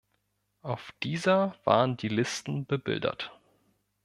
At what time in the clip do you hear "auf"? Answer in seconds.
0.63-0.91